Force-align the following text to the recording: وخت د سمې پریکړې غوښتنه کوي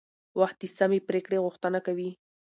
وخت 0.39 0.57
د 0.61 0.65
سمې 0.77 0.99
پریکړې 1.07 1.37
غوښتنه 1.45 1.79
کوي 1.87 2.09